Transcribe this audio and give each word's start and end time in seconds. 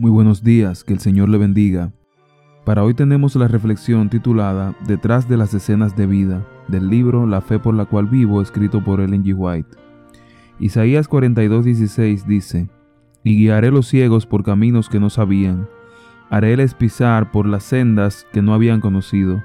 Muy 0.00 0.10
buenos 0.10 0.42
días, 0.42 0.82
que 0.82 0.94
el 0.94 0.98
Señor 0.98 1.28
le 1.28 1.36
bendiga. 1.36 1.92
Para 2.64 2.84
hoy 2.84 2.94
tenemos 2.94 3.36
la 3.36 3.48
reflexión 3.48 4.08
titulada 4.08 4.74
Detrás 4.86 5.28
de 5.28 5.36
las 5.36 5.52
escenas 5.52 5.94
de 5.94 6.06
vida, 6.06 6.42
del 6.68 6.88
libro 6.88 7.26
La 7.26 7.42
fe 7.42 7.58
por 7.58 7.74
la 7.74 7.84
cual 7.84 8.06
vivo, 8.06 8.40
escrito 8.40 8.82
por 8.82 9.02
Ellen 9.02 9.22
G. 9.22 9.34
White. 9.36 9.76
Isaías 10.58 11.06
42:16 11.06 12.24
dice, 12.24 12.70
Y 13.24 13.36
guiaré 13.36 13.70
los 13.70 13.88
ciegos 13.88 14.24
por 14.24 14.42
caminos 14.42 14.88
que 14.88 15.00
no 15.00 15.10
sabían, 15.10 15.68
haréles 16.30 16.72
pisar 16.72 17.30
por 17.30 17.44
las 17.44 17.64
sendas 17.64 18.26
que 18.32 18.40
no 18.40 18.54
habían 18.54 18.80
conocido. 18.80 19.44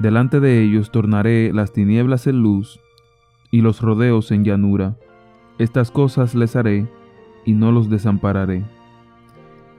Delante 0.00 0.40
de 0.40 0.64
ellos 0.64 0.90
tornaré 0.90 1.52
las 1.52 1.72
tinieblas 1.72 2.26
en 2.26 2.42
luz 2.42 2.80
y 3.52 3.60
los 3.60 3.82
rodeos 3.82 4.32
en 4.32 4.42
llanura. 4.42 4.96
Estas 5.58 5.92
cosas 5.92 6.34
les 6.34 6.56
haré 6.56 6.88
y 7.44 7.52
no 7.52 7.70
los 7.70 7.88
desampararé. 7.88 8.64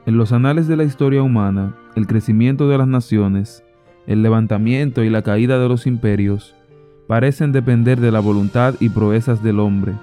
En 0.05 0.17
los 0.17 0.31
anales 0.31 0.67
de 0.67 0.77
la 0.77 0.83
historia 0.83 1.23
humana, 1.23 1.75
el 1.95 2.05
crecimiento 2.05 2.69
de 2.69 2.77
las 2.77 2.87
naciones, 2.87 3.63
el 4.05 4.21
levantamiento 4.21 5.03
y 5.03 5.09
la 5.09 5.23
caída 5.23 5.57
de 5.57 5.67
los 5.67 5.87
imperios 5.87 6.55
parecen 7.07 7.51
depender 7.51 7.99
de 7.99 8.11
la 8.11 8.19
voluntad 8.19 8.75
y 8.79 8.89
proezas 8.89 9.41
del 9.41 9.59
hombre. 9.59 9.93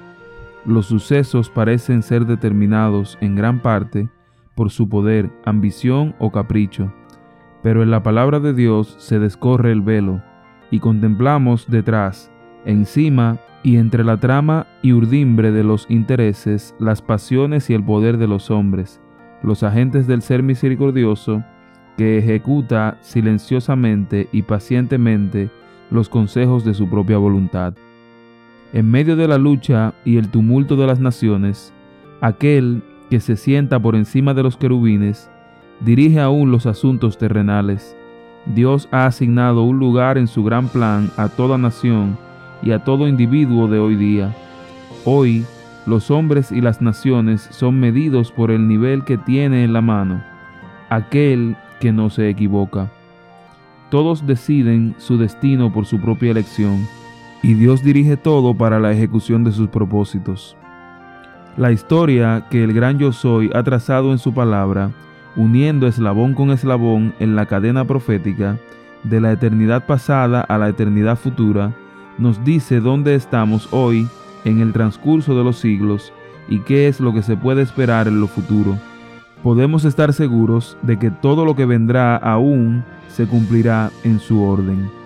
Los 0.65 0.87
sucesos 0.87 1.51
parecen 1.51 2.03
ser 2.03 2.27
determinados 2.27 3.17
en 3.21 3.37
gran 3.37 3.61
parte 3.61 4.09
por 4.57 4.71
su 4.71 4.89
poder, 4.89 5.31
ambición 5.45 6.17
o 6.19 6.33
capricho. 6.33 6.93
Pero 7.63 7.85
en 7.85 7.91
la 7.91 8.03
palabra 8.03 8.41
de 8.41 8.55
Dios 8.55 8.97
se 8.99 9.21
descorre 9.21 9.71
el 9.71 9.83
velo 9.83 10.21
y 10.73 10.81
contemplamos 10.81 11.69
detrás, 11.69 12.33
encima 12.65 13.39
y 13.63 13.77
entre 13.77 14.03
la 14.03 14.17
trama 14.17 14.67
y 14.83 14.93
urdimbre 14.93 15.53
de 15.53 15.63
los 15.63 15.87
intereses, 15.89 16.75
las 16.81 17.03
pasiones 17.03 17.71
y 17.71 17.75
el 17.75 17.85
poder 17.85 18.19
de 18.19 18.27
los 18.27 18.51
hombres, 18.51 19.01
los 19.43 19.63
agentes 19.63 20.07
del 20.07 20.23
ser 20.23 20.43
misericordioso, 20.43 21.43
que 21.97 22.19
ejecuta 22.19 22.97
silenciosamente 23.01 24.29
y 24.33 24.43
pacientemente 24.43 25.51
los 25.91 26.09
consejos 26.09 26.65
de 26.65 26.75
su 26.75 26.89
propia 26.89 27.19
voluntad. 27.19 27.75
En 28.73 28.91
medio 28.91 29.17
de 29.17 29.29
la 29.29 29.37
lucha 29.37 29.93
y 30.05 30.17
el 30.17 30.31
tumulto 30.31 30.77
de 30.77 30.87
las 30.87 30.99
naciones, 30.99 31.73
aquel 32.21 32.83
que 33.11 33.21
se 33.21 33.37
sienta 33.37 33.79
por 33.79 33.95
encima 33.95 34.33
de 34.33 34.43
los 34.43 34.57
querubines, 34.57 35.29
dirige 35.81 36.21
aún 36.21 36.51
los 36.51 36.65
asuntos 36.65 37.19
terrenales. 37.19 37.97
Dios 38.47 38.89
ha 38.91 39.05
asignado 39.07 39.65
un 39.65 39.79
lugar 39.79 40.17
en 40.17 40.27
su 40.27 40.43
gran 40.43 40.69
plan 40.69 41.11
a 41.17 41.29
toda 41.29 41.59
nación 41.59 42.17
y 42.63 42.71
a 42.71 42.85
todo 42.85 43.07
individuo 43.07 43.69
de 43.69 43.79
hoy 43.79 43.97
día. 43.97 44.35
Hoy, 45.05 45.45
los 45.87 46.11
hombres 46.11 46.53
y 46.53 46.61
las 46.61 46.81
naciones 46.81 47.49
son 47.51 47.81
medidos 47.81 48.31
por 48.31 48.51
el 48.51 48.69
nivel 48.69 49.05
que 49.05 49.19
tiene 49.19 49.65
en 49.65 49.73
la 49.73 49.81
mano, 49.81 50.23
aquel 50.89 51.57
que 51.81 51.93
no 51.93 52.11
se 52.11 52.29
equivoca. 52.29 52.89
Todos 53.91 54.27
deciden 54.27 54.95
su 54.99 55.19
destino 55.19 55.73
por 55.73 55.87
su 55.87 56.01
propia 56.01 56.31
elección, 56.31 56.87
y 57.43 57.55
Dios 57.55 57.83
dirige 57.83 58.17
todo 58.17 58.55
para 58.55 58.79
la 58.79 58.93
ejecución 58.93 59.43
de 59.43 59.53
sus 59.53 59.69
propósitos. 59.69 60.57
La 61.57 61.73
historia 61.73 62.47
que 62.49 62.63
el 62.63 62.73
gran 62.73 62.99
yo 62.99 63.13
soy 63.13 63.51
ha 63.53 63.63
trazado 63.63 64.13
en 64.13 64.19
su 64.19 64.33
palabra, 64.33 64.91
uniendo 65.37 65.87
eslabón 65.87 66.35
con 66.35 66.51
eslabón 66.51 67.13
en 67.19 67.35
la 67.35 67.47
cadena 67.47 67.85
profética, 67.85 68.57
de 69.03 69.21
la 69.21 69.33
eternidad 69.33 69.85
pasada 69.85 70.43
a 70.43 70.59
la 70.59 70.69
eternidad 70.69 71.19
futura, 71.19 71.75
nos 72.19 72.45
dice 72.45 72.81
dónde 72.81 73.17
estamos 73.17 73.69
hoy 73.73 74.07
en 74.45 74.61
el 74.61 74.73
transcurso 74.73 75.37
de 75.37 75.45
los 75.45 75.59
siglos 75.59 76.13
y 76.49 76.61
qué 76.61 76.89
es 76.89 77.01
lo 77.01 77.13
que 77.13 77.23
se 77.23 77.37
puede 77.37 77.63
esperar 77.63 78.09
en 78.09 78.21
lo 78.21 78.27
futuro. 78.27 78.79
Podemos 79.43 79.85
estar 79.85 80.13
seguros 80.13 80.77
de 80.83 80.99
que 80.99 81.11
todo 81.11 81.45
lo 81.45 81.57
que 81.57 81.67
vendrá 81.67 82.17
aún 82.17 82.85
se 83.09 83.27
cumplirá 83.27 83.91
en 84.05 84.21
su 84.21 84.43
orden. 84.43 85.02